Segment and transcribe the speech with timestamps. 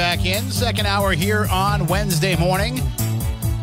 [0.00, 0.50] Back in.
[0.50, 2.80] Second hour here on Wednesday morning.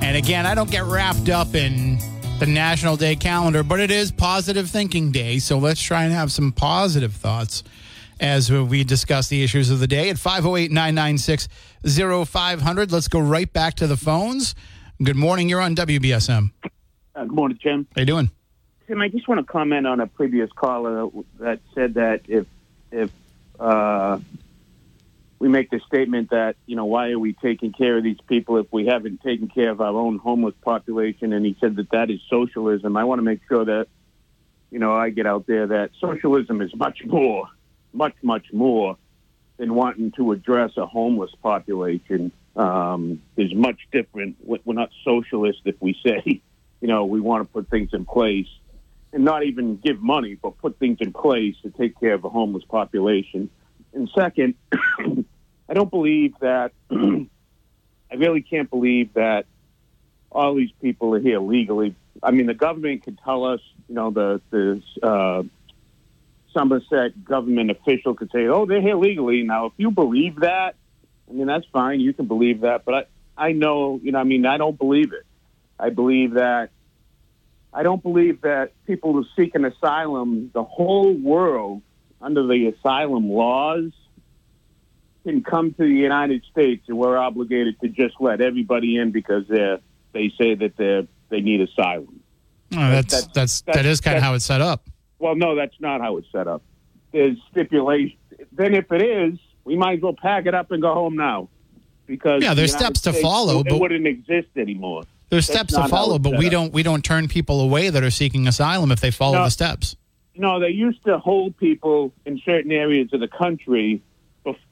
[0.04, 1.98] And again, I don't get wrapped up in
[2.38, 5.40] the National Day calendar, but it is Positive Thinking Day.
[5.40, 7.64] So let's try and have some positive thoughts
[8.20, 11.48] as we discuss the issues of the day at 508 996
[11.84, 12.92] 0500.
[12.92, 14.54] Let's go right back to the phones.
[15.02, 15.50] Good morning.
[15.50, 16.52] You're on WBSM.
[17.16, 17.88] Uh, good morning, Tim.
[17.96, 18.30] How you doing?
[18.86, 22.46] Tim, I just want to comment on a previous caller that said that if
[22.92, 23.10] if
[23.60, 24.20] uh,
[25.40, 28.58] we make the statement that you know why are we taking care of these people
[28.58, 32.10] if we haven't taken care of our own homeless population, and he said that that
[32.10, 32.98] is socialism.
[32.98, 33.88] I want to make sure that
[34.72, 37.48] you know I get out there that socialism is much more,
[37.94, 38.98] much much more
[39.58, 42.32] than wanting to address a homeless population.
[42.56, 44.38] Um, is much different.
[44.44, 46.24] We're not socialist if we say
[46.82, 48.48] you know we want to put things in place
[49.14, 52.30] and not even give money, but put things in place to take care of a
[52.30, 53.50] homeless population.
[53.98, 54.54] And second,
[55.70, 59.46] I don't believe that, I really can't believe that
[60.32, 61.96] all these people are here legally.
[62.22, 63.60] I mean, the government could tell us,
[63.90, 65.44] you know, the, the uh,
[66.54, 69.42] Somerset government official could say, oh, they're here legally.
[69.44, 70.76] Now, if you believe that,
[71.28, 72.00] I mean, that's fine.
[72.00, 72.86] You can believe that.
[72.86, 75.26] But I, I know, you know, I mean, I don't believe it.
[75.80, 76.70] I believe that
[77.74, 81.82] I don't believe that people who seek an asylum, the whole world,
[82.22, 83.92] under the asylum laws,
[85.24, 89.46] can come to the United States and we're obligated to just let everybody in because
[89.48, 89.78] they
[90.14, 92.22] they say that they they need asylum.
[92.74, 94.90] Oh, that's, that's, that's, that's, that is kind of how it's set up.
[95.20, 96.62] Well, no, that's not how it's set up.
[97.12, 98.18] There's stipulation.
[98.52, 101.50] Then if it is, we might as well pack it up and go home now.
[102.06, 103.60] Because yeah, there's the steps States, to follow.
[103.60, 103.80] It, but...
[103.80, 105.04] wouldn't exist anymore.
[105.30, 106.52] There's steps to follow, but we up.
[106.52, 109.50] don't we don't turn people away that are seeking asylum if they follow no, the
[109.50, 109.98] steps.
[110.38, 114.02] No, they used to hold people in certain areas of the country,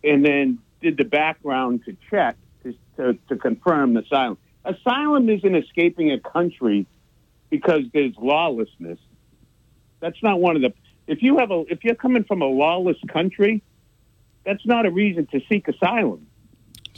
[0.04, 4.38] and then did the background to check to, to, to confirm asylum.
[4.64, 6.86] Asylum isn't escaping a country
[7.50, 9.00] because there's lawlessness.
[10.00, 10.74] That's not one of the.
[11.08, 13.62] If you have a if you're coming from a lawless country,
[14.46, 16.28] that's not a reason to seek asylum.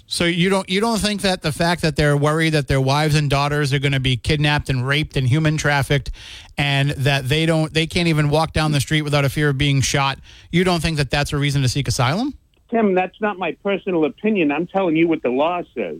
[0.09, 3.13] So you don't you don't think that the fact that they're worried that their wives
[3.13, 6.11] and daughters are going to be kidnapped and raped and human trafficked
[6.57, 9.57] and that they don't they can't even walk down the street without a fear of
[9.57, 10.17] being shot,
[10.49, 12.33] you don't think that that's a reason to seek asylum?
[12.69, 14.49] Tim, that's not my personal opinion.
[14.49, 15.97] I'm telling you what the law says.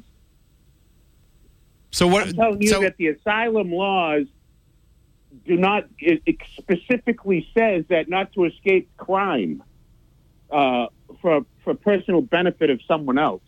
[1.91, 4.25] So what I'm telling you so, that the asylum laws
[5.45, 9.63] do not it, it specifically says that not to escape crime
[10.49, 10.87] uh,
[11.21, 13.41] for for personal benefit of someone else.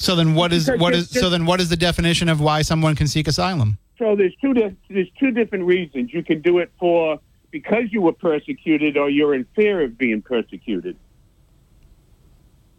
[0.00, 2.96] So then, what is what is so then what is the definition of why someone
[2.96, 3.76] can seek asylum?
[3.98, 4.54] So there's two
[4.88, 6.10] there's two different reasons.
[6.14, 10.22] You can do it for because you were persecuted or you're in fear of being
[10.22, 10.96] persecuted.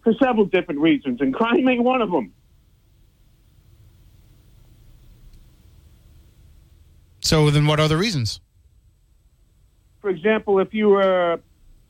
[0.03, 2.33] For several different reasons, and crime ain't one of them.
[7.19, 8.41] So then, what are the reasons?
[10.01, 11.39] For example, if you were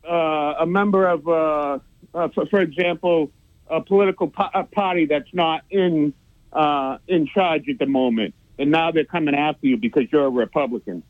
[0.06, 0.14] uh,
[0.60, 1.80] a member of, uh,
[2.14, 3.32] uh, for, for example,
[3.72, 6.14] a political po- party that's not in
[6.54, 10.30] uh, in charge at the moment, and now they're coming after you because you're a
[10.30, 11.02] Republican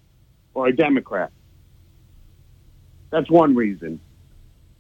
[0.53, 1.31] or a Democrat.
[3.09, 3.99] That's one reason.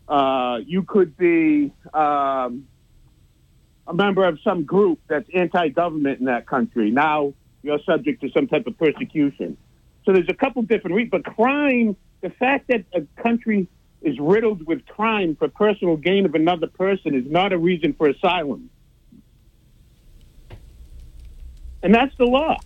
[0.07, 2.67] Uh, you could be um,
[3.87, 6.91] a member of some group that's anti-government in that country.
[6.91, 7.33] Now
[7.63, 9.57] you're subject to some type of persecution.
[10.05, 11.11] So there's a couple different reasons.
[11.11, 13.67] But crime, the fact that a country
[14.01, 18.09] is riddled with crime for personal gain of another person is not a reason for
[18.09, 18.69] asylum.
[21.83, 22.57] And that's the law.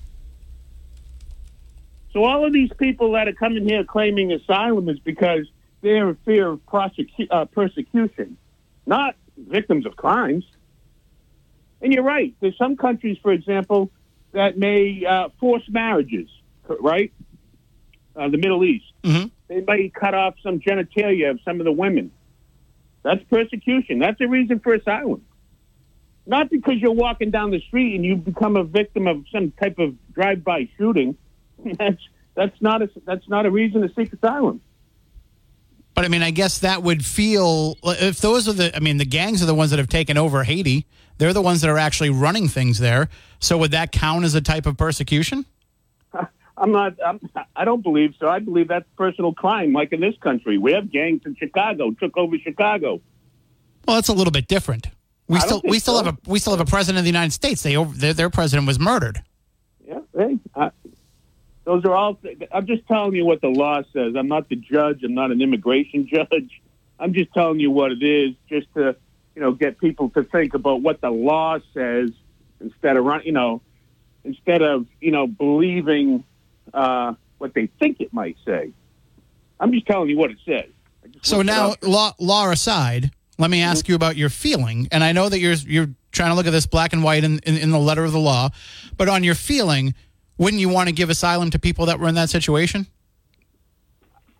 [2.13, 5.45] So all of these people that are coming here claiming asylum is because
[5.81, 8.37] they're in fear of prosecu- uh, persecution,
[8.85, 10.45] not victims of crimes.
[11.81, 12.33] And you're right.
[12.39, 13.91] There's some countries, for example,
[14.31, 16.29] that may uh, force marriages,
[16.79, 17.11] right?
[18.15, 18.85] Uh, the Middle East.
[19.03, 19.27] Mm-hmm.
[19.47, 22.11] They may cut off some genitalia of some of the women.
[23.03, 23.99] That's persecution.
[23.99, 25.21] That's a reason for asylum.
[26.25, 29.77] not because you're walking down the street and you become a victim of some type
[29.79, 31.17] of drive-by shooting.
[31.77, 32.01] That's
[32.35, 34.59] that's not a that's not a reason to seek asylum.
[35.93, 38.75] But I mean, I guess that would feel if those are the.
[38.75, 40.85] I mean, the gangs are the ones that have taken over Haiti.
[41.17, 43.07] They're the ones that are actually running things there.
[43.39, 45.45] So would that count as a type of persecution?
[46.57, 46.93] I'm not.
[47.05, 47.19] I'm,
[47.55, 48.29] I don't believe so.
[48.29, 50.57] I believe that's personal crime, like in this country.
[50.57, 53.01] We have gangs in Chicago, took over Chicago.
[53.85, 54.87] Well, that's a little bit different.
[55.27, 56.05] We I still we still so.
[56.05, 57.63] have a we still have a president of the United States.
[57.63, 59.21] They over, their, their president was murdered.
[59.85, 60.71] Yeah, hey, I,
[61.65, 62.19] those are all.
[62.51, 64.15] I'm just telling you what the law says.
[64.15, 65.03] I'm not the judge.
[65.03, 66.61] I'm not an immigration judge.
[66.99, 68.95] I'm just telling you what it is, just to
[69.35, 72.11] you know get people to think about what the law says
[72.61, 73.23] instead of run.
[73.25, 73.61] You know,
[74.23, 76.23] instead of you know believing
[76.73, 78.71] uh, what they think it might say.
[79.59, 80.69] I'm just telling you what it says.
[81.21, 84.87] So now, law, law aside, let me ask you about your feeling.
[84.91, 87.39] And I know that you're you're trying to look at this black and white in,
[87.39, 88.49] in, in the letter of the law,
[88.97, 89.93] but on your feeling,
[90.37, 92.87] wouldn't you want to give asylum to people that were in that situation?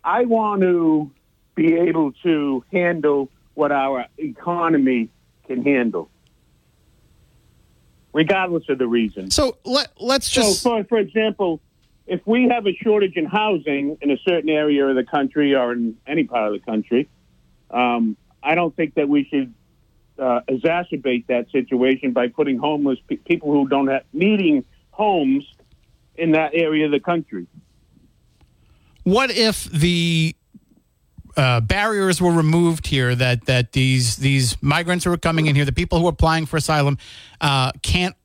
[0.02, 1.10] I want to
[1.54, 5.10] be able to handle what our economy
[5.46, 6.10] can handle,
[8.12, 9.30] regardless of the reason.
[9.30, 11.60] So let let's just so, for, for example,
[12.06, 15.72] if we have a shortage in housing in a certain area of the country or
[15.72, 17.08] in any part of the country,
[17.70, 19.52] um, I don't think that we should
[20.18, 25.44] uh, exacerbate that situation by putting homeless pe- people who don't have needing homes
[26.14, 27.46] in that area of the country.
[29.02, 30.34] what if the
[31.36, 35.64] uh, barriers were removed here that that these these migrants who are coming in here,
[35.64, 36.96] the people who are applying for asylum,
[37.40, 38.16] uh, can't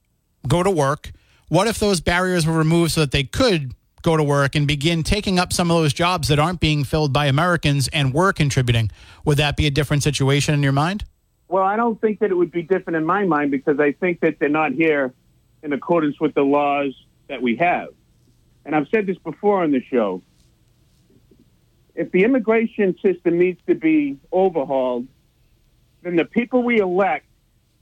[0.47, 1.11] go to work?
[1.51, 5.03] What if those barriers were removed so that they could go to work and begin
[5.03, 8.89] taking up some of those jobs that aren't being filled by Americans and were contributing?
[9.25, 11.03] Would that be a different situation in your mind?
[11.49, 14.21] Well, I don't think that it would be different in my mind because I think
[14.21, 15.13] that they're not here
[15.61, 16.93] in accordance with the laws
[17.27, 17.89] that we have.
[18.63, 20.21] And I've said this before on the show.
[21.95, 25.05] If the immigration system needs to be overhauled,
[26.01, 27.25] then the people we elect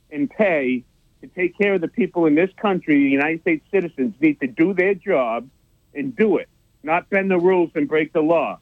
[0.10, 0.86] and pay
[1.22, 4.48] to take care of the people in this country, the United States citizens, need to
[4.48, 5.50] do their job
[5.94, 6.48] and do it,
[6.84, 8.60] not bend the rules and break the law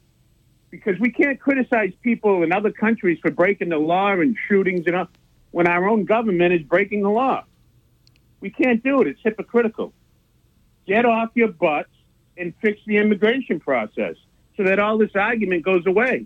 [0.70, 4.96] because we can't criticize people in other countries for breaking the law and shootings and
[4.96, 5.08] all,
[5.52, 7.44] when our own government is breaking the law.
[8.40, 9.08] We can't do it.
[9.08, 9.94] It's hypocritical.
[10.86, 11.90] Get off your butts
[12.38, 14.16] and fix the immigration process
[14.56, 16.26] so that all this argument goes away.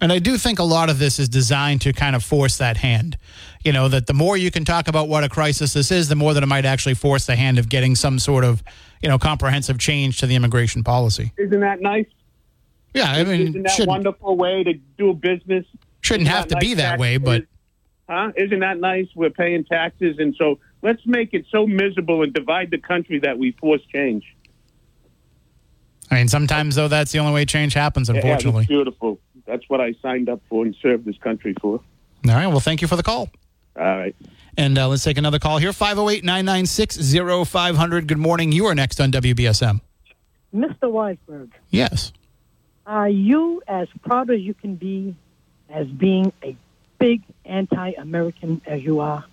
[0.00, 2.76] And I do think a lot of this is designed to kind of force that
[2.76, 3.18] hand.
[3.64, 6.14] You know, that the more you can talk about what a crisis this is, the
[6.14, 8.62] more that it might actually force the hand of getting some sort of,
[9.02, 11.32] you know, comprehensive change to the immigration policy.
[11.36, 12.06] Isn't that nice?
[12.94, 15.66] Yeah, I mean, Isn't that wonderful way to do business?
[16.00, 17.44] shouldn't have to that be nice that way, but?
[18.08, 18.32] Huh?
[18.36, 19.06] Isn't that nice?
[19.14, 23.36] We're paying taxes, and so let's make it so miserable and divide the country that
[23.38, 24.24] we force change.
[26.10, 28.08] I mean, sometimes though, that's the only way change happens.
[28.08, 28.62] Yeah, Unfortunately.
[28.62, 29.20] that's beautiful.
[29.48, 31.80] That's what I signed up for and served this country for.
[32.28, 32.46] All right.
[32.46, 33.30] Well, thank you for the call.
[33.76, 34.14] All right.
[34.56, 37.14] And uh, let's take another call here 508 996
[37.48, 38.06] 0500.
[38.06, 38.52] Good morning.
[38.52, 39.80] You are next on WBSM.
[40.54, 40.82] Mr.
[40.82, 42.12] Weisberg, Yes.
[42.86, 45.14] are you as proud as you can be
[45.68, 46.56] as being a
[46.98, 49.24] big anti-American as you are?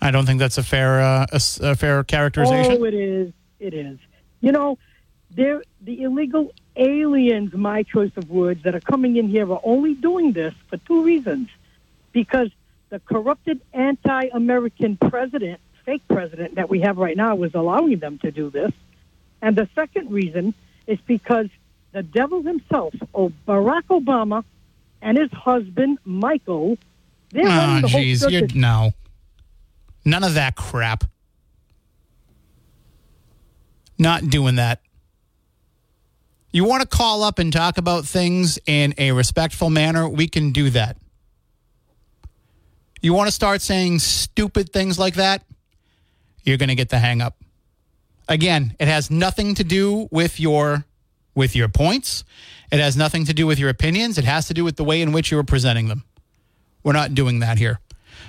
[0.00, 2.76] I don't think that's a fair, uh, a, s- a fair characterization.
[2.80, 3.32] Oh, it is.
[3.58, 3.98] It is.
[4.40, 4.78] You know,
[5.30, 9.94] they're, the illegal aliens, my choice of words, that are coming in here are only
[9.94, 11.48] doing this for two reasons.
[12.12, 12.50] Because
[12.88, 18.30] the corrupted anti-American president, fake president that we have right now was allowing them to
[18.30, 18.72] do this.
[19.42, 20.54] And the second reason
[20.86, 21.48] is because
[21.92, 24.44] the devil himself, oh, Barack Obama,
[25.02, 26.78] and his husband, Michael,
[27.30, 28.54] they're Oh, the whole jeez.
[28.54, 28.92] No.
[30.04, 31.04] None of that crap.
[33.98, 34.80] Not doing that.
[36.56, 40.08] You want to call up and talk about things in a respectful manner?
[40.08, 40.96] We can do that.
[43.02, 45.44] You want to start saying stupid things like that?
[46.44, 47.36] You're going to get the hang up.
[48.26, 50.86] Again, it has nothing to do with your
[51.34, 52.24] with your points.
[52.72, 54.16] It has nothing to do with your opinions.
[54.16, 56.04] It has to do with the way in which you are presenting them.
[56.82, 57.80] We're not doing that here.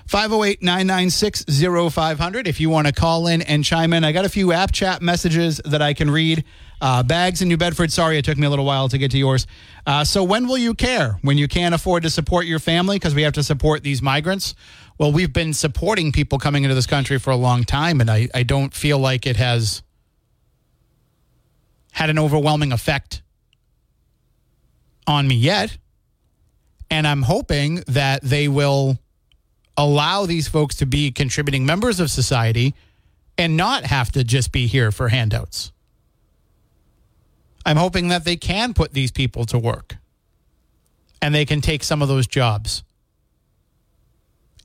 [0.07, 1.46] 508 996
[1.93, 2.46] 0500.
[2.46, 5.01] If you want to call in and chime in, I got a few app chat
[5.01, 6.43] messages that I can read.
[6.79, 9.17] Uh, Bags in New Bedford, sorry it took me a little while to get to
[9.17, 9.48] yours.
[9.86, 11.17] Uh, so, when will you care?
[11.22, 14.53] When you can't afford to support your family because we have to support these migrants?
[15.00, 18.29] Well, we've been supporting people coming into this country for a long time, and I,
[18.34, 19.81] I don't feel like it has
[21.91, 23.24] had an overwhelming effect
[25.07, 25.77] on me yet.
[26.89, 28.98] And I'm hoping that they will
[29.75, 32.75] allow these folks to be contributing members of society
[33.38, 35.72] and not have to just be here for handouts.
[37.67, 39.97] I'm hoping that they can put these people to work
[41.21, 42.81] and they can take some of those jobs.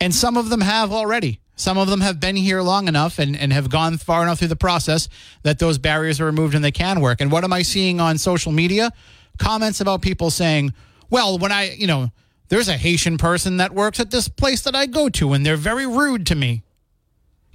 [0.00, 1.40] And some of them have already.
[1.56, 4.48] Some of them have been here long enough and, and have gone far enough through
[4.48, 5.08] the process
[5.42, 7.20] that those barriers are removed and they can work.
[7.20, 8.92] And what am I seeing on social media?
[9.36, 10.72] Comments about people saying,
[11.10, 12.12] well, when I, you know,
[12.50, 15.56] there's a Haitian person that works at this place that I go to and they're
[15.56, 16.62] very rude to me.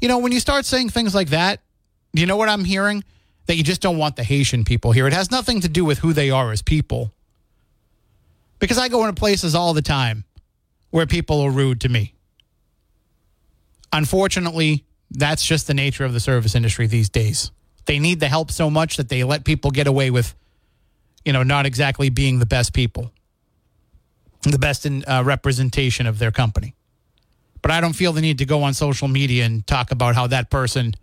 [0.01, 1.61] You know, when you start saying things like that,
[2.13, 3.05] do you know what I'm hearing?
[3.47, 5.07] That you just don't want the Haitian people here.
[5.07, 7.13] It has nothing to do with who they are as people.
[8.59, 10.25] Because I go into places all the time
[10.89, 12.13] where people are rude to me.
[13.93, 17.51] Unfortunately, that's just the nature of the service industry these days.
[17.85, 20.35] They need the help so much that they let people get away with,
[21.23, 23.11] you know, not exactly being the best people,
[24.43, 26.75] the best in uh, representation of their company.
[27.61, 30.27] But I don't feel the need to go on social media and talk about how
[30.27, 30.93] that person,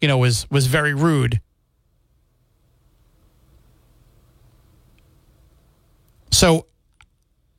[0.00, 1.40] you know, was was very rude.
[6.32, 6.66] So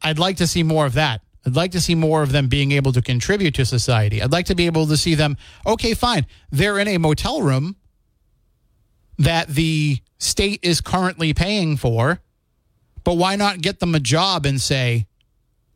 [0.01, 1.21] I'd like to see more of that.
[1.45, 4.21] I'd like to see more of them being able to contribute to society.
[4.21, 6.25] I'd like to be able to see them, okay, fine.
[6.51, 7.75] They're in a motel room
[9.17, 12.19] that the state is currently paying for,
[13.03, 15.05] but why not get them a job and say,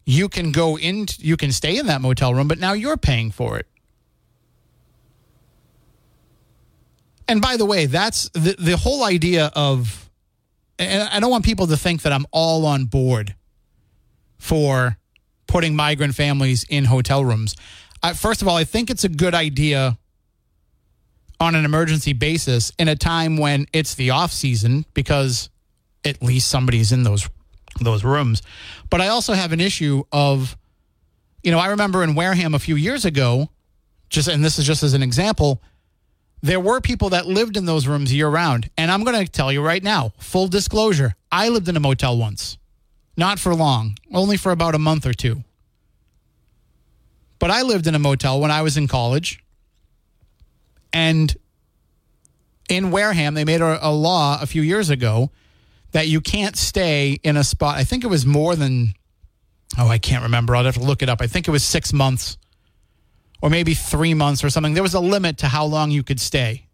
[0.06, 3.30] you can go in, you can stay in that motel room, but now you're paying
[3.30, 3.68] for it.
[7.28, 10.07] And by the way, that's the, the whole idea of,
[10.80, 13.36] and I don't want people to think that I'm all on board
[14.38, 14.98] for
[15.48, 17.56] putting migrant families in hotel rooms.
[18.04, 19.98] Uh, first of all, I think it's a good idea
[21.40, 25.50] on an emergency basis in a time when it's the off season because
[26.06, 27.30] at least somebody's in those
[27.80, 28.42] those rooms.
[28.90, 30.58] But I also have an issue of
[31.44, 33.50] you know, I remember in Wareham a few years ago,
[34.10, 35.62] just and this is just as an example,
[36.42, 38.70] there were people that lived in those rooms year round.
[38.78, 42.18] And I'm going to tell you right now, full disclosure, I lived in a motel
[42.18, 42.58] once.
[43.16, 45.44] Not for long, only for about a month or two.
[47.40, 49.44] But I lived in a motel when I was in college.
[50.94, 51.36] And
[52.70, 55.32] in Wareham, they made a, a, law a few years ago
[55.92, 57.78] that you can't stay in a spot.
[57.78, 58.94] I think it was more than,
[59.80, 60.56] oh, I can't remember.
[60.56, 61.22] I'll have to look it up.
[61.22, 62.38] I think it was six months
[63.42, 64.74] or maybe three months or something.
[64.74, 66.68] There was a limit to how long you could stay.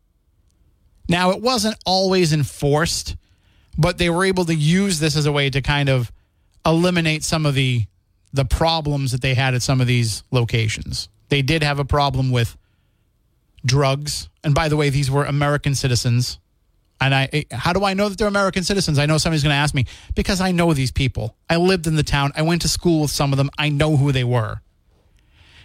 [1.10, 3.16] Now, it wasn't always enforced,
[3.78, 6.12] but they were able to use this as a way to kind of
[6.66, 7.86] eliminate some of the
[8.36, 11.08] the problems that they had at some of these locations.
[11.30, 12.58] They did have a problem with
[13.64, 16.40] drugs, and by the way, these were American citizens.
[17.00, 18.98] And I, eh, how do I know that they're American citizens?
[18.98, 21.36] I know somebody's going to ask me because I know these people.
[21.48, 22.32] I lived in the town.
[22.36, 23.52] I went to school with some of them.
[23.56, 24.62] I know who they were.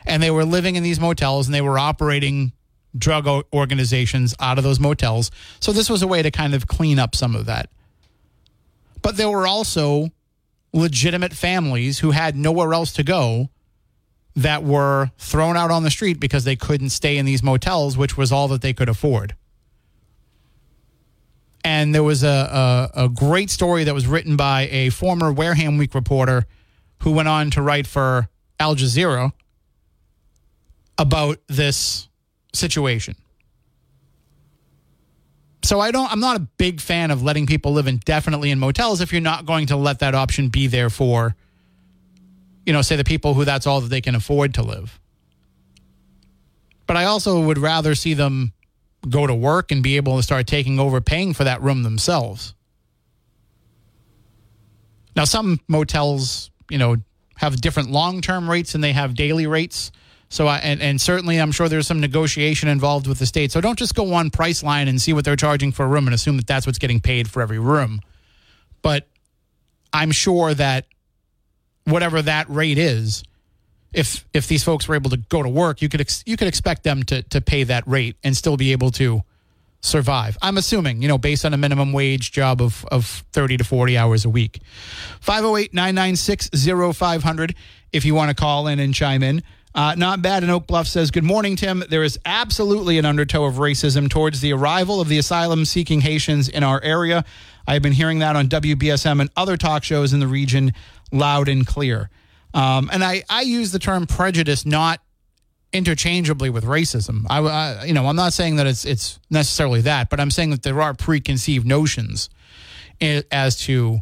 [0.09, 2.53] And they were living in these motels and they were operating
[2.97, 5.31] drug organizations out of those motels.
[5.61, 7.71] So this was a way to kind of clean up some of that.
[9.03, 10.09] But there were also
[10.73, 13.51] legitimate families who had nowhere else to go
[14.35, 18.17] that were thrown out on the street because they couldn't stay in these motels, which
[18.17, 19.35] was all that they could afford.
[21.65, 25.77] And there was a, a, a great story that was written by a former Wareham
[25.77, 26.47] Week reporter
[27.03, 28.29] who went on to write for
[28.61, 29.33] Al Jazeera
[30.99, 32.09] about this
[32.53, 33.15] situation.
[35.63, 39.01] So I don't I'm not a big fan of letting people live indefinitely in motels
[39.01, 41.37] if you're not going to let that option be there for
[42.69, 45.01] you know, say the people who that's all that they can afford to live.
[46.87, 48.53] But I also would rather see them
[49.09, 52.55] go to work and be able to start taking over paying for that room themselves.
[55.17, 56.97] Now some motels, you know,
[57.37, 59.91] have different long-term rates and they have daily rates.
[60.31, 63.51] So, I, and, and certainly, I'm sure there's some negotiation involved with the state.
[63.51, 66.15] So, don't just go on Priceline and see what they're charging for a room and
[66.15, 68.01] assume that that's what's getting paid for every room.
[68.83, 69.09] But
[69.93, 70.87] I'm sure that
[71.85, 73.25] whatever that rate is,
[73.93, 76.49] if if these folks were able to go to work, you could ex, you could
[76.49, 79.23] expect them to to pay that rate and still be able to
[79.81, 80.37] survive.
[80.43, 83.97] I'm assuming, you know, based on a minimum wage job of, of 30 to 40
[83.97, 84.61] hours a week.
[85.21, 86.51] 508 996
[86.97, 87.55] 0500
[87.93, 89.43] if you want to call in and chime in.
[89.79, 90.43] Uh, not bad.
[90.43, 91.85] And Oak Bluff says, Good morning, Tim.
[91.89, 96.49] There is absolutely an undertow of racism towards the arrival of the asylum seeking Haitians
[96.49, 97.25] in our area.
[97.65, 100.73] I've been hearing that on WBSM and other talk shows in the region
[101.13, 102.11] loud and clear.
[102.53, 104.99] Um, and I, I use the term prejudice not
[105.73, 107.25] interchangeably with racism.
[107.31, 110.51] I, I, you know, I'm not saying that it's it's necessarily that, but I'm saying
[110.51, 112.31] that there are preconceived notions
[113.01, 114.01] as to,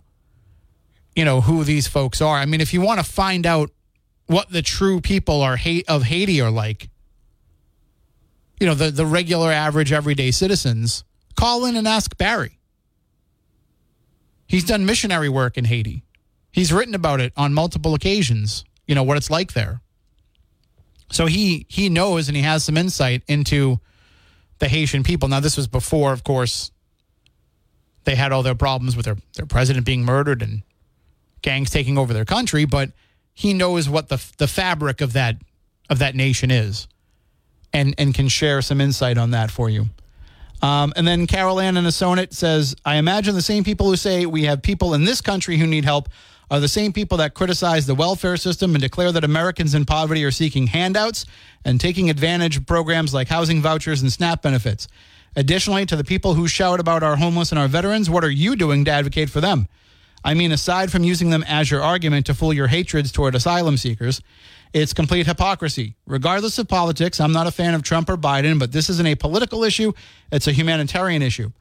[1.15, 2.39] you know, who these folks are.
[2.39, 3.71] I mean, if you want to find out
[4.27, 6.89] what the true people are of Haiti are like,
[8.61, 11.05] you know, the, the regular, average, everyday citizens,
[11.37, 12.59] call in and ask Barry.
[14.47, 16.05] He's done missionary work in Haiti.
[16.53, 19.81] He's written about it on multiple occasions, you know, what it's like there.
[21.11, 23.79] So he he knows and he has some insight into
[24.59, 25.29] the Haitian people.
[25.29, 26.71] Now this was before, of course,
[28.05, 30.63] they had all their problems with their, their president being murdered and
[31.43, 32.91] gangs taking over their country, but
[33.37, 35.37] he knows what the the fabric of that
[35.91, 36.89] of that nation is
[37.71, 39.85] and and can share some insight on that for you.
[40.63, 44.25] Um, and then Carol Ann in Acushnet says, I imagine the same people who say
[44.25, 46.09] we have people in this country who need help
[46.51, 50.25] are the same people that criticize the welfare system and declare that Americans in poverty
[50.25, 51.27] are seeking handouts
[51.67, 54.89] and taking advantage of programs like housing vouchers and SNAP benefits.
[55.35, 58.57] Additionally, to the people who shout about our homeless and our veterans, what are you
[58.57, 59.69] doing to advocate for them?
[60.27, 63.77] I mean, aside from using them as your argument to fool your hatreds toward asylum
[63.77, 64.21] seekers,
[64.73, 65.95] it's complete hypocrisy.
[66.05, 69.15] Regardless of politics, I'm not a fan of Trump or Biden, but this isn't a
[69.15, 69.93] political issue,
[70.33, 71.53] it's a humanitarian issue.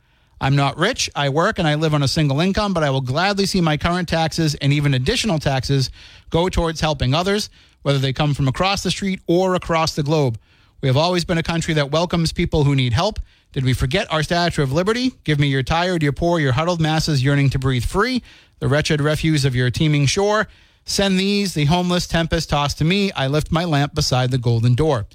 [0.41, 3.01] I'm not rich, I work, and I live on a single income, but I will
[3.01, 5.91] gladly see my current taxes and even additional taxes
[6.31, 7.51] go towards helping others,
[7.83, 10.39] whether they come from across the street or across the globe.
[10.81, 13.19] We have always been a country that welcomes people who need help.
[13.53, 15.13] Did we forget our Statue of Liberty?
[15.23, 18.21] Give me your tired, your poor, your huddled masses yearning to breathe free,
[18.59, 20.47] the wretched refuse of your teeming shore.
[20.85, 23.11] Send these, the homeless tempest tossed to me.
[23.13, 25.07] I lift my lamp beside the golden door.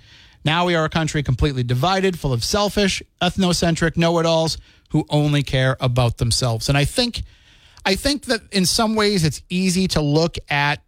[0.44, 4.58] Now we are a country completely divided, full of selfish, ethnocentric know-it-alls
[4.90, 6.68] who only care about themselves.
[6.68, 7.22] And I think
[7.84, 10.82] I think that in some ways it's easy to look at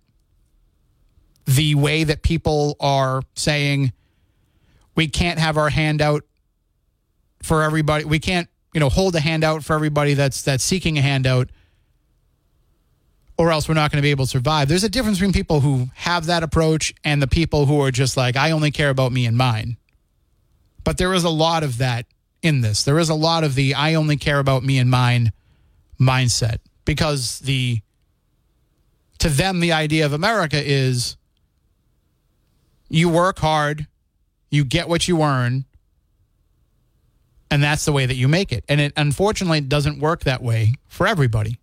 [1.47, 3.93] the way that people are saying
[4.95, 6.25] we can't have our handout
[7.43, 8.05] for everybody.
[8.05, 11.51] We can't, you know, hold a handout for everybody that's that's seeking a handout
[13.39, 14.69] or else we're not going to be able to survive.
[14.69, 18.17] There's a difference between people who have that approach and the people who are just
[18.17, 19.77] like I only care about me and mine.
[20.85, 22.07] But there is a lot of that
[22.43, 22.83] in this.
[22.83, 25.33] There is a lot of the I only care about me and mine
[26.01, 27.81] mindset because the
[29.19, 31.17] to them the idea of America is
[32.89, 33.87] you work hard,
[34.51, 35.65] you get what you earn,
[37.51, 38.65] and that's the way that you make it.
[38.69, 41.59] And it unfortunately doesn't work that way for everybody.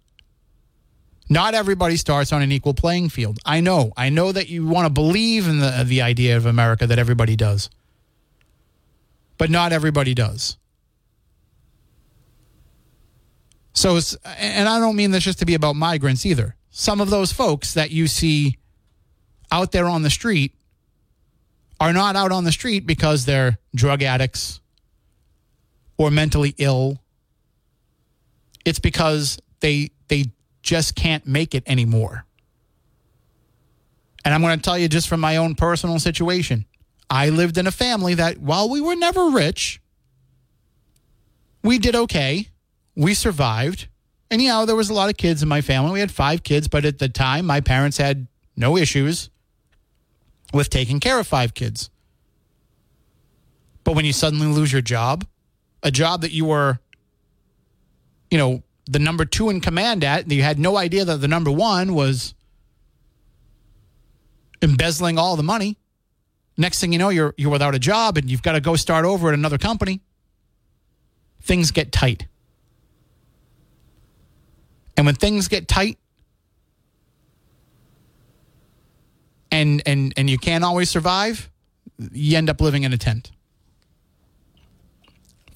[1.30, 3.38] Not everybody starts on an equal playing field.
[3.46, 3.94] I know.
[3.96, 6.98] I know that you want to believe in the uh, the idea of America that
[6.98, 7.70] everybody does.
[9.38, 10.58] But not everybody does.
[13.74, 14.00] So,
[14.38, 16.56] and I don't mean this just to be about migrants either.
[16.72, 18.58] Some of those folks that you see
[19.52, 20.54] out there on the street
[21.80, 24.60] are not out on the street because they're drug addicts
[25.98, 27.02] or mentally ill.
[28.66, 30.26] It's because they they
[30.70, 32.26] just can't make it anymore.
[34.24, 36.66] And I'm going to tell you just from my own personal situation.
[37.10, 39.82] I lived in a family that while we were never rich,
[41.64, 42.50] we did okay
[43.00, 43.88] we survived.
[44.30, 45.92] And, you know, there was a lot of kids in my family.
[45.92, 48.28] We had five kids, but at the time, my parents had
[48.58, 49.30] no issues
[50.54, 51.90] with taking care of five kids.
[53.86, 55.26] But when you suddenly lose your job,
[55.82, 56.80] a job that you were,
[58.30, 61.52] you know, the number two in command at, you had no idea that the number
[61.52, 62.34] one was
[64.64, 65.78] embezzling all the money.
[66.58, 69.06] Next thing you know, you're you're without a job and you've got to go start
[69.06, 70.02] over at another company.
[71.42, 72.26] Things get tight.
[74.98, 75.98] And when things get tight
[79.52, 81.50] and and and you can't always survive,
[82.12, 83.32] you end up living in a tent.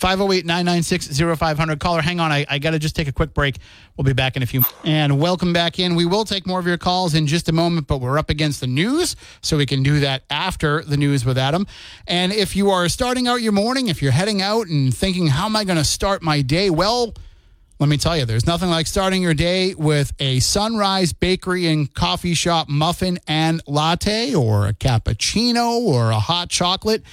[0.03, 1.79] 508 996 0500.
[1.79, 2.29] Caller, hang on.
[2.29, 3.55] I, I got to just take a quick break.
[3.95, 4.61] We'll be back in a few.
[4.83, 5.95] And welcome back in.
[5.95, 8.59] We will take more of your calls in just a moment, but we're up against
[8.59, 11.65] the news, so we can do that after the news with Adam.
[12.05, 15.45] And if you are starting out your morning, if you're heading out and thinking, how
[15.45, 16.69] am I going to start my day?
[16.69, 17.13] Well,
[17.79, 21.93] let me tell you, there's nothing like starting your day with a sunrise bakery and
[21.93, 27.03] coffee shop muffin and latte or a cappuccino or a hot chocolate.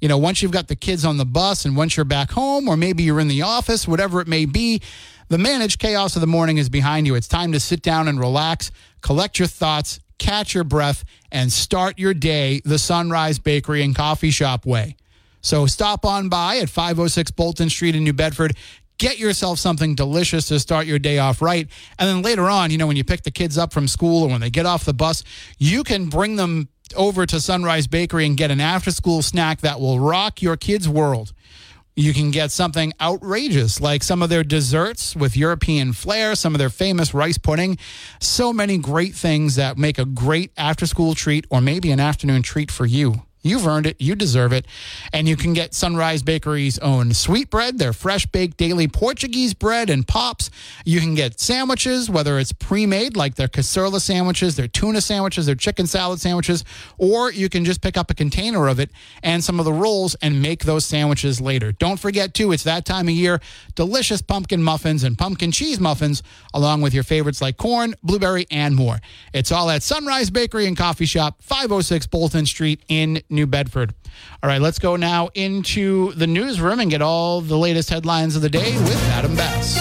[0.00, 2.68] You know, once you've got the kids on the bus and once you're back home
[2.68, 4.80] or maybe you're in the office, whatever it may be,
[5.28, 7.14] the managed chaos of the morning is behind you.
[7.14, 8.70] It's time to sit down and relax,
[9.02, 14.30] collect your thoughts, catch your breath, and start your day the Sunrise Bakery and Coffee
[14.30, 14.96] Shop way.
[15.42, 18.56] So stop on by at 506 Bolton Street in New Bedford
[19.00, 21.66] get yourself something delicious to start your day off right.
[21.98, 24.28] And then later on, you know, when you pick the kids up from school or
[24.28, 25.24] when they get off the bus,
[25.58, 29.80] you can bring them over to Sunrise Bakery and get an after school snack that
[29.80, 31.32] will rock your kids' world.
[31.96, 36.58] You can get something outrageous like some of their desserts with European flair, some of
[36.58, 37.78] their famous rice pudding.
[38.20, 42.42] So many great things that make a great after school treat or maybe an afternoon
[42.42, 43.22] treat for you.
[43.42, 43.96] You've earned it.
[43.98, 44.66] You deserve it.
[45.12, 49.88] And you can get Sunrise Bakery's own sweet bread, their fresh baked daily Portuguese bread
[49.88, 50.50] and pops.
[50.84, 55.46] You can get sandwiches, whether it's pre made, like their cacoila sandwiches, their tuna sandwiches,
[55.46, 56.64] their chicken salad sandwiches,
[56.98, 58.90] or you can just pick up a container of it
[59.22, 61.72] and some of the rolls and make those sandwiches later.
[61.72, 63.40] Don't forget, too, it's that time of year.
[63.74, 66.22] Delicious pumpkin muffins and pumpkin cheese muffins,
[66.52, 68.98] along with your favorites like corn, blueberry, and more.
[69.32, 73.94] It's all at Sunrise Bakery and Coffee Shop, 506 Bolton Street in New Bedford.
[74.42, 78.42] All right, let's go now into the newsroom and get all the latest headlines of
[78.42, 79.78] the day with Adam Bass.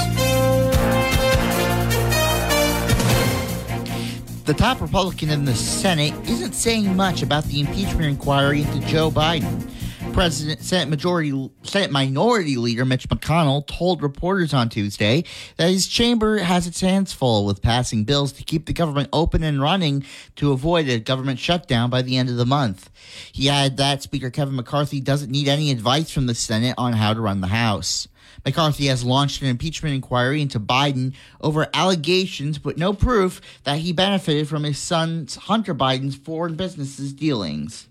[4.45, 9.12] The top Republican in the Senate isn't saying much about the impeachment inquiry into Joe
[9.12, 9.69] Biden.
[10.13, 15.23] President Senate Majority Senate Minority Leader Mitch McConnell told reporters on Tuesday
[15.57, 19.43] that his chamber has its hands full with passing bills to keep the government open
[19.43, 20.03] and running
[20.35, 22.89] to avoid a government shutdown by the end of the month.
[23.31, 27.13] He added that Speaker Kevin McCarthy doesn't need any advice from the Senate on how
[27.13, 28.07] to run the House.
[28.45, 33.91] McCarthy has launched an impeachment inquiry into Biden over allegations, but no proof, that he
[33.91, 37.88] benefited from his son Hunter Biden's foreign businesses dealings.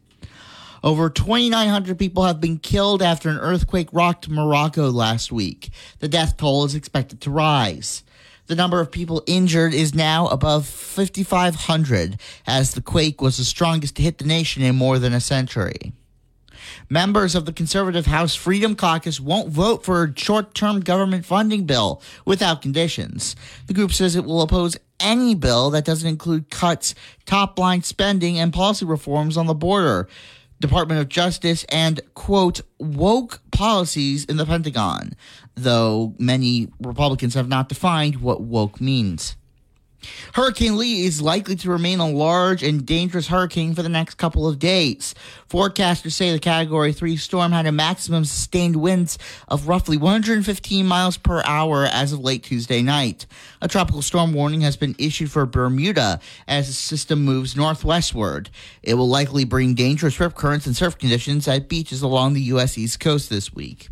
[0.82, 5.70] Over 2,900 people have been killed after an earthquake rocked Morocco last week.
[5.98, 8.04] The death toll is expected to rise.
[8.46, 13.96] The number of people injured is now above 5,500, as the quake was the strongest
[13.96, 15.92] to hit the nation in more than a century.
[16.88, 21.64] Members of the conservative House Freedom Caucus won't vote for a short term government funding
[21.64, 23.36] bill without conditions.
[23.66, 26.94] The group says it will oppose any bill that doesn't include cuts,
[27.26, 30.08] top line spending, and policy reforms on the border.
[30.60, 35.14] Department of Justice and, quote, woke policies in the Pentagon,
[35.54, 39.36] though many Republicans have not defined what woke means.
[40.34, 44.46] Hurricane Lee is likely to remain a large and dangerous hurricane for the next couple
[44.46, 45.14] of days.
[45.48, 51.16] Forecasters say the Category 3 storm had a maximum sustained winds of roughly 115 miles
[51.16, 53.26] per hour as of late Tuesday night.
[53.60, 58.50] A tropical storm warning has been issued for Bermuda as the system moves northwestward.
[58.82, 62.78] It will likely bring dangerous rip currents and surf conditions at beaches along the U.S.
[62.78, 63.88] East Coast this week.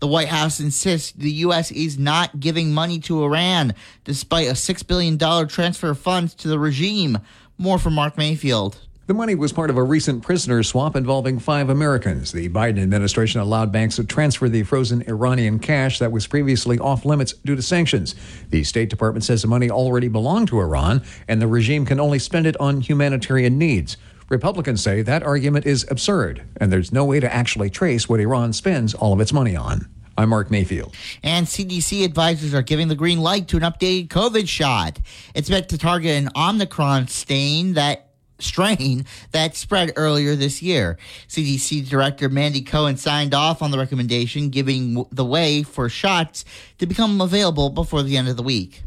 [0.00, 1.70] The White House insists the U.S.
[1.70, 6.58] is not giving money to Iran, despite a $6 billion transfer of funds to the
[6.58, 7.18] regime.
[7.58, 8.78] More from Mark Mayfield.
[9.08, 12.32] The money was part of a recent prisoner swap involving five Americans.
[12.32, 17.04] The Biden administration allowed banks to transfer the frozen Iranian cash that was previously off
[17.04, 18.14] limits due to sanctions.
[18.48, 22.20] The State Department says the money already belonged to Iran, and the regime can only
[22.20, 23.98] spend it on humanitarian needs.
[24.30, 28.52] Republicans say that argument is absurd, and there's no way to actually trace what Iran
[28.52, 29.88] spends all of its money on.
[30.16, 30.94] I'm Mark Mayfield.
[31.24, 35.00] And CDC advisors are giving the green light to an updated COVID shot.
[35.34, 38.06] It's meant to target an Omicron stain that
[38.38, 40.96] strain that spread earlier this year.
[41.26, 46.44] CDC Director Mandy Cohen signed off on the recommendation, giving the way for shots
[46.78, 48.84] to become available before the end of the week.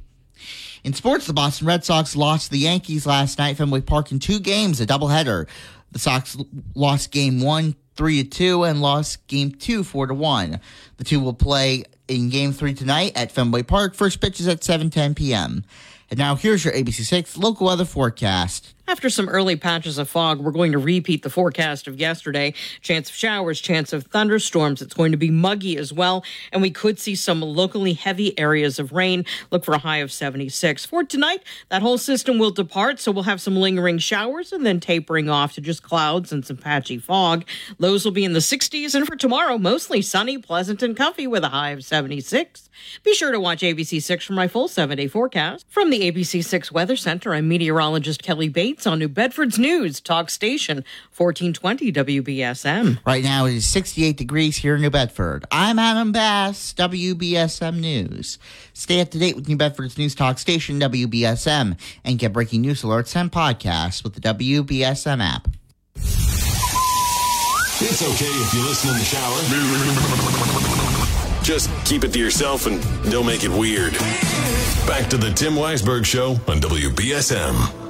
[0.84, 4.20] In sports, the Boston Red Sox lost the Yankees last night at Fenway Park in
[4.20, 5.48] two games, a doubleheader.
[5.94, 6.36] The Sox
[6.76, 10.60] lost game one, three to two, and lost game two, four to one.
[10.98, 13.96] The two will play in game three tonight at Fenway Park.
[13.96, 15.64] First pitch is at 7:10 p.m.
[16.10, 18.74] And now here's your ABC6 local weather forecast.
[18.86, 22.54] After some early patches of fog, we're going to repeat the forecast of yesterday.
[22.82, 24.82] Chance of showers, chance of thunderstorms.
[24.82, 28.80] It's going to be muggy as well, and we could see some locally heavy areas
[28.80, 29.24] of rain.
[29.52, 30.86] Look for a high of 76.
[30.86, 34.82] For tonight, that whole system will depart, so we'll have some lingering showers and then
[34.82, 37.46] tapering off to just clouds and some patchy fog.
[37.80, 41.46] Lows will be in the 60s, and for tomorrow, mostly sunny, pleasant, and comfy with
[41.46, 42.70] a high of 76.
[43.04, 45.66] Be sure to watch ABC6 for my full seven day forecast.
[45.70, 50.78] From the ABC6 Weather Center, I'm meteorologist Kelly Bates on New Bedford's News Talk Station,
[51.16, 53.00] 1420 WBSM.
[53.06, 55.46] Right now it is 68 degrees here in New Bedford.
[55.52, 58.40] I'm Adam Bass, WBSM News.
[58.74, 62.82] Stay up to date with New Bedford's News Talk Station, WBSM, and get breaking news
[62.82, 65.48] alerts and podcasts with the WBSM app.
[67.86, 69.36] It's okay if you listen in the shower.
[71.44, 72.82] Just keep it to yourself and
[73.12, 73.94] don't make it weird.
[74.88, 77.83] Back to the Tim Weisberg Show on WBSM.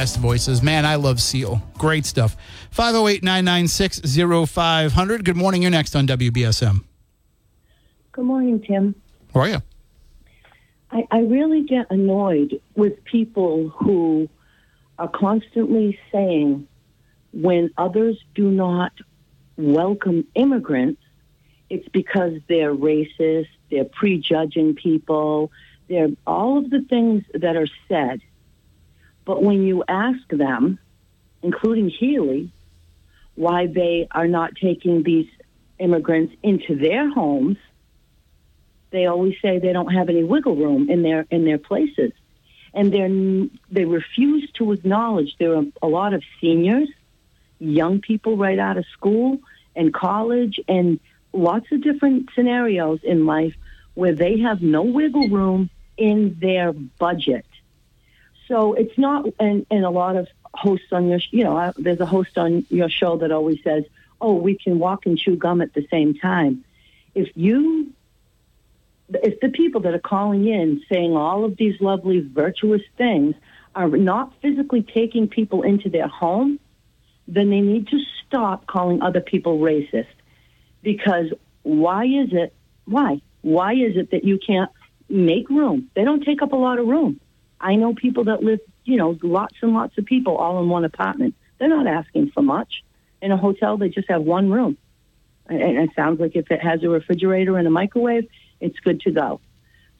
[0.00, 0.62] Best voices.
[0.62, 1.60] Man, I love Seal.
[1.76, 2.34] Great stuff.
[2.70, 4.00] 508 996
[4.50, 5.26] 0500.
[5.26, 5.60] Good morning.
[5.60, 6.82] You're next on WBSM.
[8.12, 8.94] Good morning, Tim.
[9.34, 9.62] How are you?
[10.90, 14.30] I, I really get annoyed with people who
[14.98, 16.66] are constantly saying
[17.34, 18.92] when others do not
[19.58, 21.02] welcome immigrants,
[21.68, 25.52] it's because they're racist, they're prejudging people,
[25.90, 28.22] they're all of the things that are said.
[29.30, 30.80] But when you ask them,
[31.40, 32.50] including Healey,
[33.36, 35.28] why they are not taking these
[35.78, 37.56] immigrants into their homes,
[38.90, 42.10] they always say they don't have any wiggle room in their in their places,
[42.74, 46.88] and they they refuse to acknowledge there are a lot of seniors,
[47.60, 49.38] young people right out of school
[49.76, 50.98] and college, and
[51.32, 53.54] lots of different scenarios in life
[53.94, 57.46] where they have no wiggle room in their budget.
[58.50, 62.00] So it's not, and, and a lot of hosts on your, you know, uh, there's
[62.00, 63.84] a host on your show that always says,
[64.20, 66.64] "Oh, we can walk and chew gum at the same time."
[67.14, 67.92] If you
[69.08, 73.36] if the people that are calling in saying all of these lovely virtuous things
[73.76, 76.58] are not physically taking people into their home,
[77.28, 80.06] then they need to stop calling other people racist.
[80.82, 81.26] Because
[81.62, 82.52] why is it,
[82.84, 83.20] why?
[83.42, 84.70] Why is it that you can't
[85.08, 85.88] make room?
[85.94, 87.20] They don't take up a lot of room.
[87.60, 90.84] I know people that live, you know, lots and lots of people all in one
[90.84, 91.34] apartment.
[91.58, 92.82] They're not asking for much.
[93.20, 94.78] In a hotel, they just have one room.
[95.46, 98.26] And it sounds like if it has a refrigerator and a microwave,
[98.60, 99.40] it's good to go.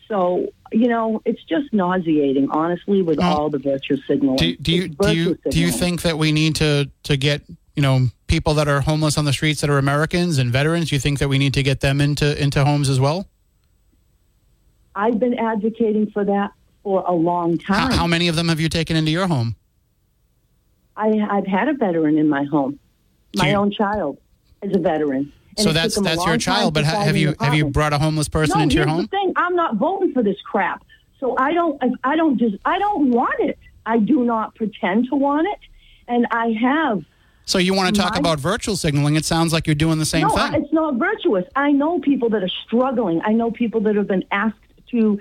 [0.09, 4.37] So, you know, it's just nauseating, honestly, with Well, all the virtue signaling.
[4.38, 7.42] Do, do you do you virtue do you think that we need to to get
[7.77, 10.88] you know people that are homeless on the streets that are Americans and veterans?
[10.88, 13.29] Do you think that we need to get them into into homes as well?
[14.96, 16.51] I've been advocating for that
[16.83, 17.93] for a long time.
[17.93, 19.57] how many of them have you taken into your home?
[20.97, 22.79] I, I've had a veteran in my home.
[23.33, 24.19] Do My you- own child
[24.62, 25.33] is a veteran.
[25.57, 27.93] And so that's took him a that's your child, but have you have you brought
[27.93, 29.03] a homeless person no, into your home?
[29.03, 29.33] the thing.
[29.37, 30.85] I'm not voting for this crap.
[31.19, 31.83] So I don't.
[32.05, 32.38] I, don't.
[32.38, 33.59] Just, I don't want it.
[33.85, 35.59] I do not pretend to want it,
[36.09, 37.05] and I have.
[37.45, 39.16] So you want to talk My- about virtual signaling?
[39.16, 40.55] It sounds like you're doing the same no, thing.
[40.55, 41.45] it's not virtuous.
[41.57, 43.21] I know people that are struggling.
[43.25, 44.57] I know people that have been asked
[44.93, 45.19] to,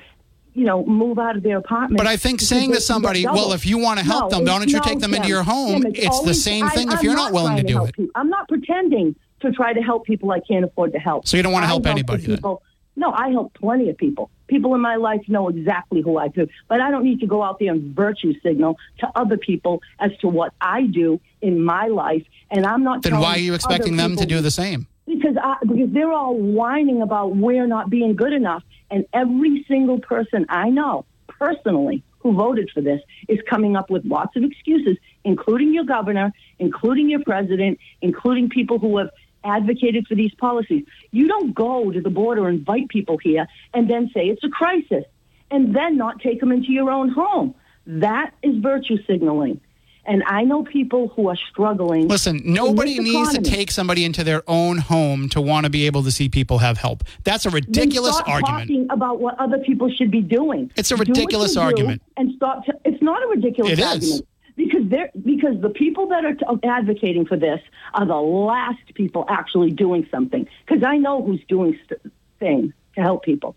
[0.60, 1.98] you know, move out of their apartment.
[1.98, 4.82] But I think saying to somebody, "Well, if you want to help them, don't you
[4.82, 7.86] take them into your home?" It's the same thing if you're not willing to do
[7.86, 7.96] it.
[8.14, 11.26] I'm not pretending to try to help people I can't afford to help.
[11.26, 12.36] So you don't wanna I help anybody then?
[12.36, 12.62] People,
[12.98, 14.30] no, I help plenty of people.
[14.48, 17.42] People in my life know exactly who I do, but I don't need to go
[17.42, 21.88] out there and virtue signal to other people as to what I do in my
[21.88, 22.26] life.
[22.52, 23.04] And I'm not.
[23.04, 24.88] Then why are you expecting them to do the same?
[25.10, 30.00] because I, because they're all whining about we're not being good enough, and every single
[30.00, 34.98] person I know personally who voted for this is coming up with lots of excuses,
[35.24, 39.10] including your governor, including your president, including people who have
[39.44, 40.84] advocated for these policies.
[41.12, 44.50] You don't go to the border, and invite people here, and then say it's a
[44.50, 45.06] crisis,
[45.50, 47.56] and then not take them into your own home.
[47.88, 49.62] That is virtue signaling.
[50.10, 52.08] And I know people who are struggling.
[52.08, 56.02] Listen, nobody needs to take somebody into their own home to want to be able
[56.02, 57.04] to see people have help.
[57.24, 58.70] That's a ridiculous stop argument.
[58.70, 60.72] Talking about what other people should be doing.
[60.76, 62.02] It's a ridiculous do argument.
[62.18, 62.66] And stop.
[62.66, 63.86] T- it's not a ridiculous It is.
[63.86, 67.62] argument because they're because the people that are t- oh, advocating for this
[67.94, 70.48] are the last people actually doing something.
[70.66, 73.56] Because I know who's doing st- things to help people.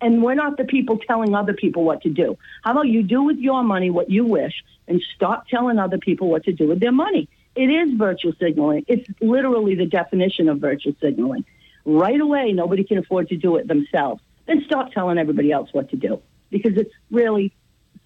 [0.00, 2.38] And we're not the people telling other people what to do.
[2.62, 4.54] How about you do with your money what you wish
[4.88, 7.28] and stop telling other people what to do with their money?
[7.54, 8.84] It is virtue signaling.
[8.88, 11.44] It's literally the definition of virtue signaling.
[11.84, 14.22] Right away, nobody can afford to do it themselves.
[14.46, 17.52] Then stop telling everybody else what to do because it's really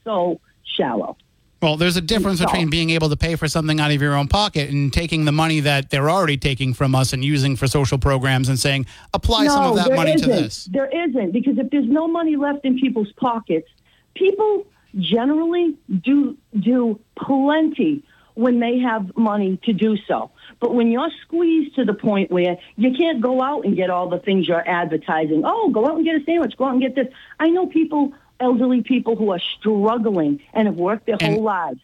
[0.05, 1.17] so shallow.
[1.65, 4.29] Well, there's a difference between being able to pay for something out of your own
[4.29, 7.97] pocket and taking the money that they're already taking from us and using for social
[7.97, 10.31] programs and saying, apply some of that money to isn't.
[10.31, 10.65] this.
[10.67, 13.67] There isn't because if there's no money left in people's pockets,
[14.15, 14.67] people
[14.99, 18.03] generally do do plenty
[18.35, 20.33] when they have money to do so.
[20.61, 24.11] But when you're squeezed to the point where you can't go out and get all
[24.11, 26.95] the things you're advertising, oh, go out and get a sandwich, go out and get
[26.95, 27.09] this.
[27.41, 28.13] I know people,
[28.45, 31.81] elderly people who are struggling and have worked their And- whole lives.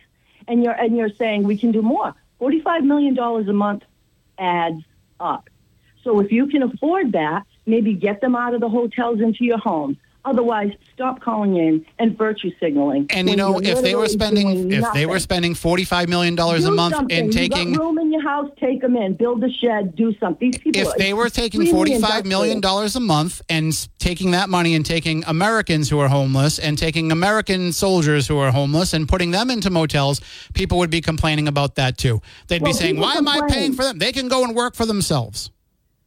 [0.49, 2.11] and you're and you're saying we can do more.
[2.39, 3.83] Forty-five million dollars a month
[4.39, 4.83] adds
[5.21, 5.45] up.
[6.05, 9.59] So if you can afford that, maybe get them out of the hotels into your
[9.59, 9.97] homes.
[10.25, 13.07] Otherwise, stop calling in and virtue signaling.
[13.09, 16.67] And you know, if they were spending if they were spending forty five million dollars
[16.67, 17.19] a month something.
[17.19, 19.15] and taking room in your house, take them in.
[19.15, 20.51] Build a shed, do something.
[20.51, 24.51] These people if they were taking forty five million dollars a month and taking that
[24.51, 29.09] money and taking Americans who are homeless and taking American soldiers who are homeless and
[29.09, 30.21] putting them into motels,
[30.53, 32.21] people would be complaining about that too.
[32.49, 33.99] They'd Well, be saying, "Why am I paying for them?
[33.99, 35.51] They can go and work for themselves."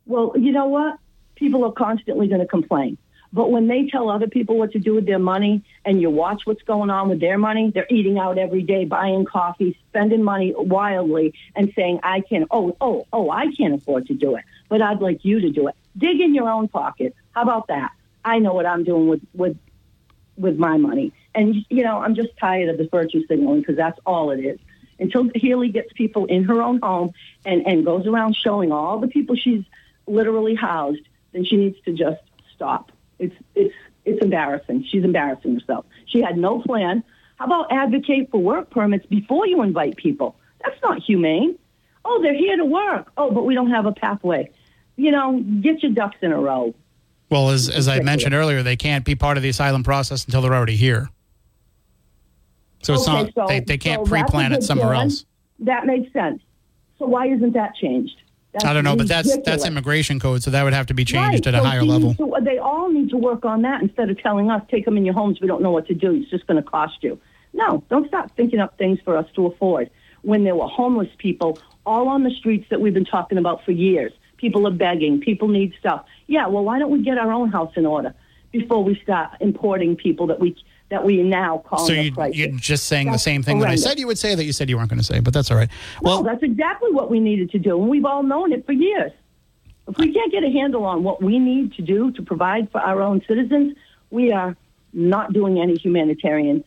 [0.05, 0.99] Well, you know what?
[1.35, 2.97] People are constantly going to complain.
[3.33, 6.43] But when they tell other people what to do with their money and you watch
[6.45, 10.53] what's going on with their money, they're eating out every day, buying coffee, spending money
[10.55, 14.83] wildly and saying, I can't, oh, oh, oh, I can't afford to do it, but
[14.83, 15.75] I'd like you to do it.
[15.97, 17.15] Dig in your own pocket.
[17.31, 17.91] How about that?
[18.23, 19.57] I know what I'm doing with, with,
[20.37, 21.11] with my money.
[21.33, 24.59] And, you know, I'm just tired of the virtue signaling because that's all it is.
[24.99, 27.13] Until Healey gets people in her own home
[27.45, 29.63] and, and goes around showing all the people she's
[30.05, 32.21] literally housed, then she needs to just
[32.53, 32.91] stop.
[33.23, 33.73] It's it's
[34.05, 34.85] it's embarrassing.
[34.89, 35.85] She's embarrassing herself.
[36.07, 37.03] She had no plan.
[37.37, 40.35] How about advocate for work permits before you invite people?
[40.63, 41.57] That's not humane.
[42.05, 43.11] Oh, they're here to work.
[43.17, 44.51] Oh, but we don't have a pathway.
[44.97, 46.75] You know, get your ducks in a row.
[47.29, 50.41] Well, as as I mentioned earlier, they can't be part of the asylum process until
[50.41, 51.09] they're already here.
[52.83, 55.03] So it's Okay, not so- they, they can't so pre-plan it somewhere plan.
[55.05, 55.25] else.
[55.59, 56.41] That makes sense.
[56.99, 58.17] So why isn't that changed?
[58.53, 61.05] That's I don't know, but that's that's immigration code, so that would have to be
[61.05, 62.13] changed Right, at a higher level.
[62.13, 65.05] to- they all need to work on that instead of telling us, take them in
[65.05, 65.41] your homes.
[65.41, 66.13] We don't know what to do.
[66.13, 67.19] It's just going to cost you.
[67.53, 69.89] No, don't stop thinking up things for us to afford.
[70.21, 73.71] When there were homeless people all on the streets that we've been talking about for
[73.71, 76.05] years, people are begging, people need stuff.
[76.27, 78.13] Yeah, well, why don't we get our own house in order
[78.51, 80.55] before we start importing people that we
[80.93, 83.75] that we now call So you, you're just saying That's the same thing that I
[83.75, 85.57] said you would say that you said you weren't going to say, but that's all
[85.57, 85.69] right.
[86.03, 88.73] Well, Well, that's exactly what we needed to do, and we've all known it for
[88.73, 89.11] years.
[89.87, 92.79] If we can't get a handle on what we need to do to provide for
[92.79, 93.75] our own citizens,
[94.11, 94.55] we are
[94.93, 96.63] not doing any humanitarian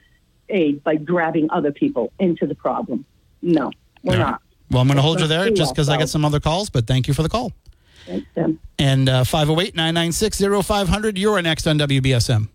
[0.49, 3.05] aid by grabbing other people into the problem.
[3.43, 3.71] No,
[4.03, 4.19] we're right.
[4.19, 4.43] not.
[4.73, 6.89] well, I'm going to hold you there just because I got some other calls, but
[6.89, 7.53] thank you for the call.
[8.07, 8.59] Thanks, Tim.
[8.77, 12.49] And uh, 508 996 0500, you're next on WBSM.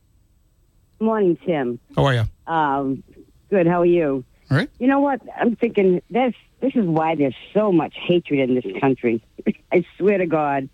[1.01, 1.79] Morning, Tim.
[1.95, 2.23] How are you?
[2.45, 3.03] Um,
[3.49, 3.65] good.
[3.65, 4.23] How are you?
[4.51, 4.69] All right.
[4.77, 5.19] You know what?
[5.35, 6.35] I'm thinking this.
[6.59, 9.23] This is why there's so much hatred in this country.
[9.71, 10.69] I swear to God.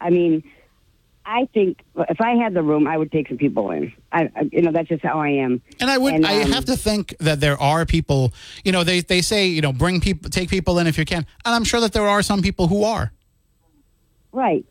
[0.00, 0.42] I mean,
[1.24, 3.92] I think if I had the room, I would take some people in.
[4.10, 5.62] I, I you know, that's just how I am.
[5.78, 8.82] And I would, And, I um, have to think that there are people, you know,
[8.82, 11.24] they, they say, you know, bring people, take people in if you can.
[11.44, 13.12] And I'm sure that there are some people who are.
[14.32, 14.66] Right.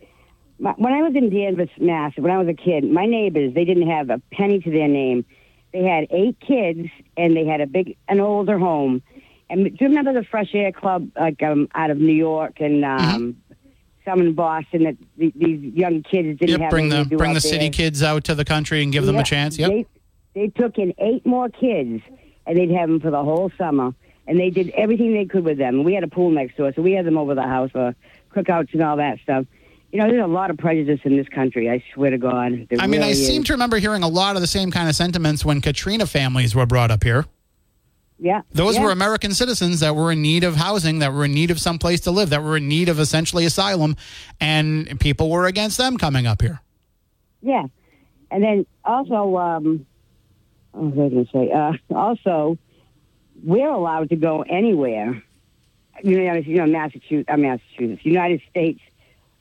[0.59, 3.89] When I was in Danvers, Mass, when I was a kid, my neighbors they didn't
[3.89, 5.25] have a penny to their name.
[5.71, 9.01] They had eight kids, and they had a big, an older home.
[9.49, 12.83] And do you remember the Fresh Air Club, like um, out of New York and
[12.85, 13.63] um, Mm-hmm.
[14.05, 14.83] some in Boston?
[14.83, 17.69] That the, these young kids didn't Yep, have bring the to bring the city there.
[17.69, 19.57] kids out to the country and give them a chance.
[19.57, 19.69] Yep.
[19.69, 19.85] They,
[20.33, 22.01] they took in eight more kids,
[22.45, 23.93] and they'd have them for the whole summer.
[24.27, 25.83] And they did everything they could with them.
[25.83, 27.95] We had a pool next door, so we had them over the house for
[28.35, 29.45] cookouts and all that stuff.
[29.91, 31.69] You know, there's a lot of prejudice in this country.
[31.69, 32.67] I swear to God.
[32.79, 33.47] I mean, I seem is.
[33.47, 36.67] to remember hearing a lot of the same kind of sentiments when Katrina families were
[36.67, 37.25] brought up here.
[38.21, 38.83] Yeah, Those yeah.
[38.83, 41.79] were American citizens that were in need of housing, that were in need of some
[41.79, 43.95] place to live, that were in need of essentially asylum,
[44.41, 46.59] and people were against them coming up here.
[47.41, 47.67] Yeah,
[48.29, 49.85] and then also, um,
[50.73, 51.51] what was I going to say?
[51.51, 52.57] Uh, also,
[53.41, 55.23] we're allowed to go anywhere.
[56.03, 58.81] You know, you know, Massachusetts, uh, Massachusetts, United States.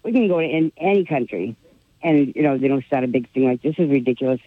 [0.02, 1.56] We can go to in, any country,
[2.02, 3.74] and you know they don't start a big thing like this.
[3.78, 4.40] Is ridiculous.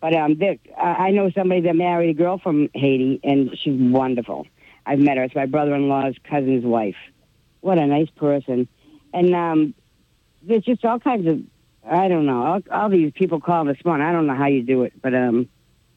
[0.00, 3.80] But um, there, I I know somebody that married a girl from Haiti, and she's
[3.80, 4.46] wonderful.
[4.86, 5.24] I've met her.
[5.24, 6.96] It's my brother-in-law's cousin's wife.
[7.60, 8.68] What a nice person.
[9.14, 9.74] And um,
[10.42, 11.40] there's just all kinds of
[11.86, 12.44] I don't know.
[12.44, 14.06] All, all these people call this morning.
[14.06, 15.48] I don't know how you do it, but um,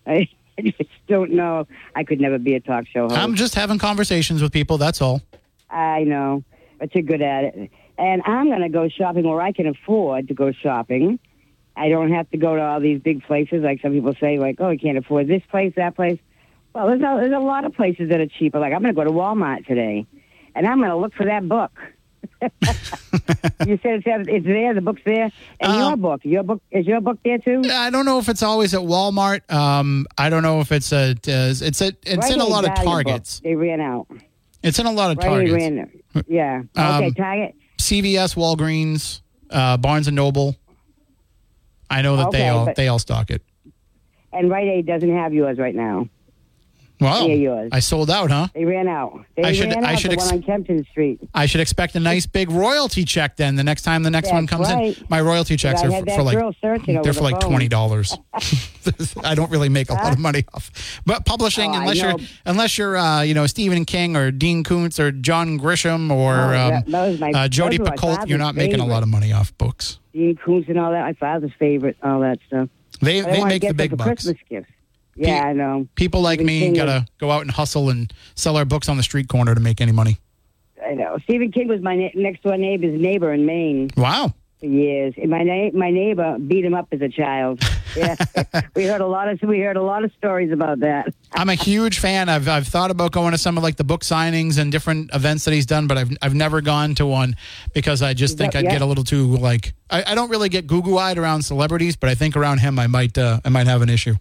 [0.05, 1.67] I, I just don't know.
[1.95, 3.17] I could never be a talk show host.
[3.17, 4.77] I'm just having conversations with people.
[4.77, 5.21] That's all.
[5.69, 6.43] I know,
[6.79, 7.71] but you're good at it.
[7.97, 11.19] And I'm going to go shopping where I can afford to go shopping.
[11.75, 14.57] I don't have to go to all these big places like some people say, like,
[14.59, 16.19] oh, I can't afford this place, that place.
[16.73, 18.59] Well, there's a, there's a lot of places that are cheaper.
[18.59, 20.05] Like, I'm going to go to Walmart today,
[20.55, 21.71] and I'm going to look for that book.
[22.41, 26.85] you said it's, it's there, the book's there, and Um, your book, your book is
[26.85, 27.63] your book there too.
[27.71, 29.49] I don't know if it's always at Walmart.
[29.51, 32.65] Um, I don't know if it's a it's a, it's it's Rite in a lot
[32.67, 33.39] of Targets.
[33.39, 33.43] book.
[33.43, 34.07] They ran out.
[34.61, 35.53] It's in a lot of Right, Targets.
[35.53, 35.91] ran.
[36.27, 36.63] Yeah.
[36.75, 37.55] Um, Okay, Target.
[37.87, 40.57] CVS, Walgreens, uh, Barnes and Noble.
[41.89, 43.41] I know that they all they all stock it.
[44.33, 46.09] And Rite Aid doesn't have yours right now.
[46.99, 47.27] Wow.
[47.27, 47.69] Yours?
[47.71, 48.47] I sold out, huh?
[48.55, 49.23] They ran out.
[49.35, 49.99] They I should- ran I out.
[49.99, 51.19] should the ex- one on Kempton Street.
[51.33, 53.55] I should expect a nice big royalty check then.
[53.55, 54.97] The next time the next one comes right.
[54.97, 57.19] in, my royalty checks I are had for, that for like searching over they're for
[57.19, 57.51] the like phone.
[57.51, 58.17] twenty dollars.
[59.23, 62.17] I don't really make a lot of money off, but publishing Oh, I unless you're
[62.17, 62.23] know.
[62.45, 66.41] unless you're uh, you know Stephen King or Dean Koontz or John Grisham or Oh,
[66.47, 68.85] um, that- that was my- uh, Jodi those were my Picoult, you're not making a
[68.85, 69.99] lot of money off books.
[70.13, 71.01] Dean Koontz and all that.
[71.01, 72.69] My father's favorite, all that stuff.
[73.01, 74.07] They But I they wanna make get the them big for bucks.
[74.07, 74.71] Christmas gifts.
[75.17, 75.87] Yeah, I know.
[75.95, 78.87] People like Stephen me King gotta was- go out and hustle and sell our books
[78.89, 80.17] on the street corner to make any money.
[80.85, 81.17] I know.
[81.23, 84.33] Stephen King was my ne- next door neighbor's neighbor in Maine Wow.
[84.59, 85.13] for years.
[85.17, 87.61] And my na- my neighbor beat him up as a child.
[87.95, 88.15] Yeah,
[88.75, 91.11] we heard a lot of we heard a lot of stories about that.
[91.33, 92.29] I'm a huge fan.
[92.29, 95.45] I've I've thought about going to some of like the book signings and different events
[95.45, 97.35] that he's done, but I've I've never gone to one
[97.73, 98.71] because I just think I'd yeah.
[98.73, 101.95] get a little too like I, I don't really get goo goo eyed around celebrities,
[101.95, 104.13] but I think around him I might uh, I might have an issue.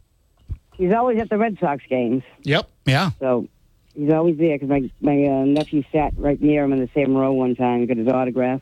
[0.76, 2.68] He's always at the Red Sox games, Yep.
[2.84, 3.10] Yeah.
[3.18, 3.48] so
[3.94, 7.14] he's always there because my my uh, nephew sat right near him in the same
[7.16, 8.60] row one time and got his autograph.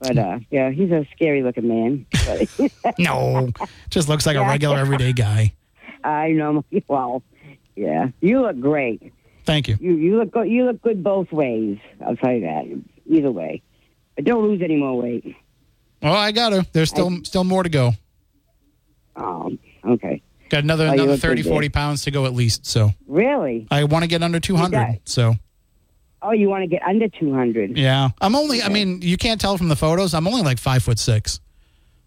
[0.00, 2.06] But uh, yeah, he's a scary looking man.
[2.98, 3.50] No,
[3.90, 4.48] just looks like a Yeah.
[4.50, 5.54] regular everyday guy.
[6.04, 6.64] I know.
[6.88, 7.22] Well,
[7.76, 9.12] yeah, you look great.
[9.44, 9.76] Thank you.
[9.80, 10.48] You you look good.
[10.48, 11.78] You look good both ways.
[12.04, 12.64] I'll tell you that.
[13.06, 13.62] Either way,
[14.16, 15.36] but don't lose any more weight.
[16.02, 16.66] Oh, I got to.
[16.72, 17.92] There's still still more to go.
[19.16, 20.20] Um, okay.
[20.48, 22.66] Got another another look 30, 40 pounds to go at least.
[22.66, 23.66] So Really?
[23.70, 24.70] I want to get under 200.
[24.70, 25.34] got- So
[26.22, 27.76] Oh, you want to get under two hundred?
[27.76, 28.60] yeah, I'm only.
[28.62, 30.14] I mean, you can't tell from the photos.
[30.14, 31.40] I'm only like five foot six.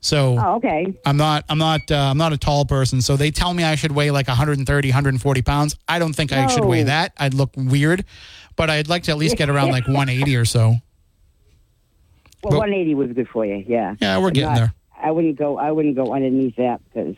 [0.01, 0.93] So Oh, okay.
[1.05, 1.45] I'm not.
[1.47, 1.89] I'm not.
[1.91, 3.01] Uh, I'm not a tall person.
[3.01, 5.75] So they tell me I should weigh like 130, 140 pounds.
[5.87, 7.13] I don't think I should weigh that.
[7.17, 8.03] I'd look weird,
[8.55, 10.75] but I'd like to at least get around like 180 or so.
[12.43, 13.63] Well, But- one eighty was good for you.
[13.67, 13.95] Yeah.
[14.01, 14.73] Yeah, we're But getting not- there.
[15.01, 15.57] I wouldn't go.
[15.57, 17.15] I wouldn't go underneath that because,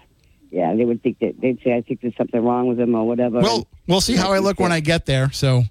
[0.51, 3.07] yeah, they would think that they'd say I think there's something wrong with him or
[3.07, 3.39] whatever.
[3.39, 5.31] Well, we'll see how I look when I get there.
[5.31, 5.63] So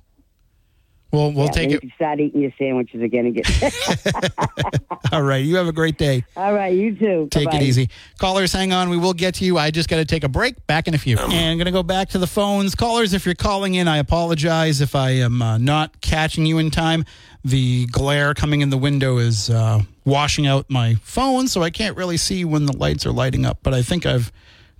[1.13, 1.85] we'll we'll yeah, take it.
[1.85, 4.33] You start eating your sandwiches again and get.
[5.13, 5.45] All right.
[5.45, 6.25] You have a great day.
[6.35, 7.29] All right, you too.
[7.31, 7.59] Take Bye-bye.
[7.59, 7.91] it easy.
[8.19, 8.89] Callers, hang on.
[8.89, 9.59] We will get to you.
[9.59, 10.67] I just got to take a break.
[10.67, 11.19] Back in a few.
[11.19, 12.75] And going to go back to the phones.
[12.75, 16.71] Callers, if you're calling in, I apologize if I am uh, not catching you in
[16.71, 17.05] time.
[17.45, 21.97] The glare coming in the window is uh, washing out my phone, so I can't
[21.97, 24.31] really see when the lights are lighting up, but I think I've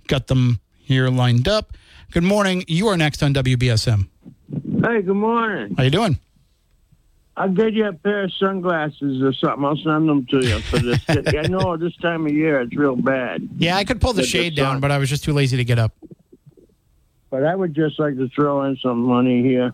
[0.07, 1.73] got them here lined up.
[2.11, 2.63] Good morning.
[2.67, 4.07] You are next on WBSM.
[4.83, 5.75] Hey, good morning.
[5.77, 6.19] How you doing?
[7.37, 9.63] I'll get you a pair of sunglasses or something.
[9.63, 10.99] I'll send them to you for this.
[11.09, 14.55] I know this time of year it's real bad, Yeah, I could pull the shade
[14.55, 15.93] good down, but I was just too lazy to get up.
[17.29, 19.73] but I would just like to throw in some money here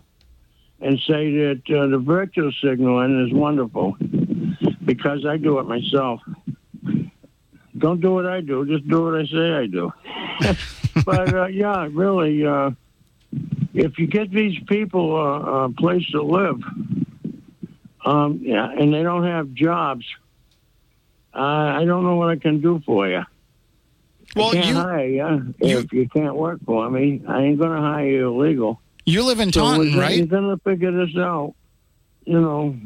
[0.80, 3.96] and say that uh, the virtual signaling is wonderful
[4.84, 6.20] because I do it myself.
[7.76, 9.92] Don't do what I do, just do what I say I do.
[11.04, 12.70] but uh, yeah, really, uh,
[13.74, 16.60] if you get these people uh, a place to live,
[18.04, 20.04] um, yeah, and they don't have jobs,
[21.34, 23.22] uh, I don't know what I can do for you.
[24.36, 27.22] Well, I can't you- hire you you- if you can't work for me.
[27.26, 28.80] I ain't going to hire you illegal.
[29.04, 29.64] You live in So
[29.96, 30.16] right?
[30.18, 31.54] You're going to figure this out.
[32.24, 32.76] You know,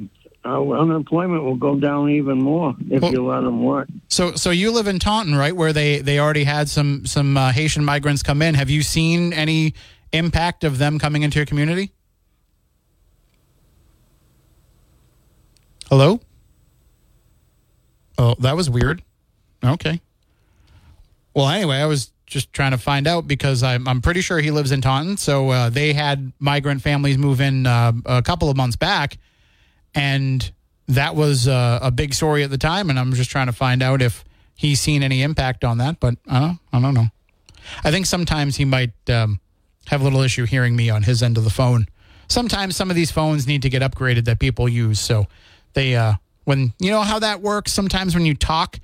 [0.45, 3.89] uh, unemployment will go down even more if Well- you let them work.
[4.09, 7.53] So, so you live in Taunton, right, where they they already had some some uh,
[7.53, 8.55] Haitian migrants come in.
[8.55, 9.75] Have you seen any
[10.13, 11.93] impact of them coming into your community?
[15.89, 16.21] Hello.
[18.19, 19.03] Oh, that was weird.
[19.65, 20.01] Okay.
[21.35, 24.51] Well, anyway, I was just trying to find out because I'm I'm pretty sure he
[24.51, 25.17] lives in Taunton.
[25.17, 29.19] So uh, they had migrant families move in uh, a couple of months back,
[29.95, 30.51] and
[30.89, 32.91] that was uh, a big story at the time.
[32.91, 34.25] And I'm just trying to find out if
[34.55, 36.01] he's seen any impact on that.
[36.01, 37.07] But I don't I don't know.
[37.85, 39.41] I think sometimes he might um,
[39.87, 41.87] have a little issue hearing me on his end of the phone.
[42.29, 45.01] Sometimes some of these phones need to get upgraded that people use.
[45.01, 45.27] So
[45.75, 46.15] they uh,
[46.45, 47.73] when you know how that works.
[47.73, 48.79] Sometimes when you talk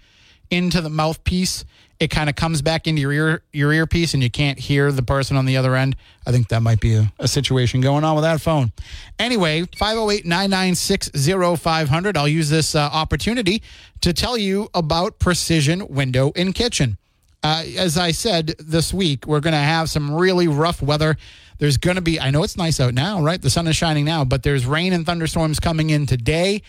[0.50, 1.64] into the mouthpiece,
[2.00, 5.02] it kind of comes back into your ear your earpiece, and you can't hear the
[5.02, 5.96] person on the other end.
[6.26, 8.70] I think that might be a, a situation going on with that phone.
[9.18, 12.16] Anyway, 508-996-0500.
[12.16, 13.62] I'll use this uh, opportunity
[14.02, 16.98] to tell you about Precision Window and Kitchen.
[17.42, 21.16] Uh, as I said this week, we're going to have some really rough weather.
[21.58, 23.40] There's going to be, I know it's nice out now, right?
[23.40, 26.62] The sun is shining now, but there's rain and thunderstorms coming in today.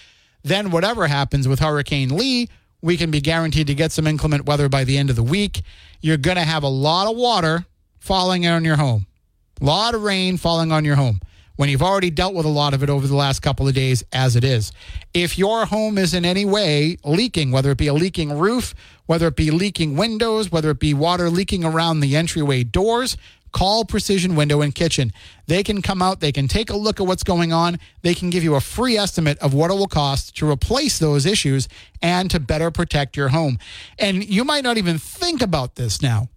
[0.44, 2.50] Then, whatever happens with Hurricane Lee,
[2.82, 5.62] we can be guaranteed to get some inclement weather by the end of the week.
[6.02, 7.66] You're going to have a lot of water
[8.00, 9.06] falling on your home,
[9.62, 11.20] a lot of rain falling on your home
[11.60, 14.02] when you've already dealt with a lot of it over the last couple of days
[14.14, 14.72] as it is.
[15.14, 18.74] If your home is in any way leaking, whether it be a leaking roof,
[19.08, 23.18] whether it be leaking windows, whether it be water leaking around the entryway doors,
[23.52, 25.12] call Precision Window and Kitchen.
[25.48, 28.30] They can come out, they can take a look at what's going on, they can
[28.30, 31.68] give you a free estimate of what it will cost to replace those issues
[32.02, 33.60] and to better protect your home.
[33.98, 36.30] And you might not even think about this now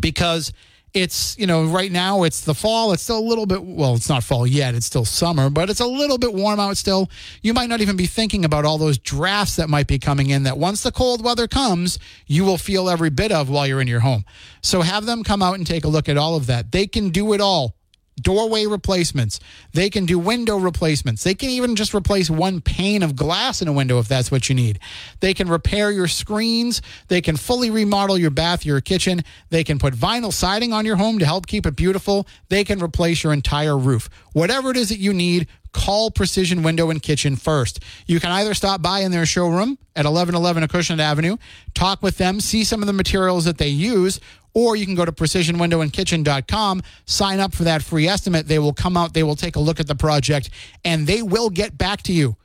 [0.00, 0.52] because
[0.94, 2.92] it's you know right now it's the fall.
[2.92, 4.74] It's still a little bit well it's not fall yet.
[4.74, 7.10] It's still summer but it's a little bit warm out still.
[7.42, 10.44] You might not even be thinking about all those drafts that might be coming in
[10.44, 13.88] that once the cold weather comes you will feel every bit of while you're in
[13.88, 14.24] your home.
[14.62, 16.72] So have them come out and take a look at all of that.
[16.72, 17.76] They can do it all
[18.22, 19.40] doorway replacements.
[19.72, 21.24] They can do window replacements.
[21.24, 24.48] They can even just replace one pane of glass in a window if that's what
[24.48, 24.78] you need.
[25.20, 26.82] They can repair your screens.
[27.08, 29.22] They can fully remodel your bath, your kitchen.
[29.50, 32.26] They can put vinyl siding on your home to help keep it beautiful.
[32.48, 34.08] They can replace your entire roof.
[34.32, 37.80] Whatever it is that you need, call Precision Window and Kitchen first.
[38.06, 41.36] You can either stop by in their showroom at 1111 Acushnet Avenue,
[41.74, 44.20] talk with them, see some of the materials that they use,
[44.54, 48.48] or you can go to precisionwindowandkitchen.com, sign up for that free estimate.
[48.48, 50.50] They will come out, they will take a look at the project,
[50.84, 52.36] and they will get back to you.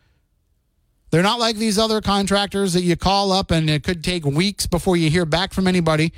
[1.12, 4.68] They're not like these other contractors that you call up and it could take weeks
[4.68, 6.12] before you hear back from anybody.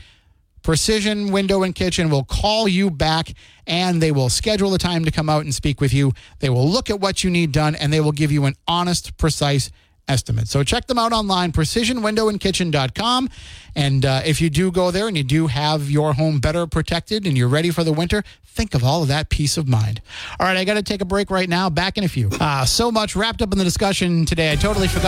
[0.63, 3.33] Precision Window and Kitchen will call you back
[3.67, 6.13] and they will schedule a time to come out and speak with you.
[6.39, 9.17] They will look at what you need done and they will give you an honest,
[9.17, 9.69] precise
[10.07, 10.47] estimate.
[10.47, 13.29] So check them out online, precisionwindowandkitchen.com.
[13.75, 17.27] And uh, if you do go there and you do have your home better protected
[17.27, 20.01] and you're ready for the winter, think of all of that peace of mind.
[20.39, 21.69] All right, I got to take a break right now.
[21.69, 22.29] Back in a few.
[22.39, 24.51] Uh, so much wrapped up in the discussion today.
[24.51, 25.05] I totally forgot.